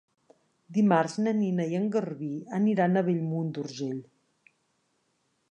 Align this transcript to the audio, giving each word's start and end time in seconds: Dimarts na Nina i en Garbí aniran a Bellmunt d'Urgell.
Dimarts 0.77 1.17
na 1.25 1.33
Nina 1.41 1.67
i 1.73 1.77
en 1.81 1.85
Garbí 1.97 2.31
aniran 2.61 2.97
a 2.97 3.05
Bellmunt 3.11 3.53
d'Urgell. 3.59 4.03